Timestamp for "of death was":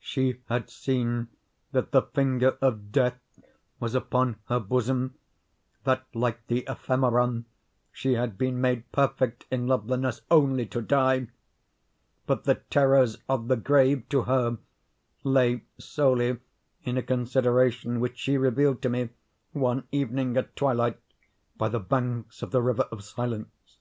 2.60-3.94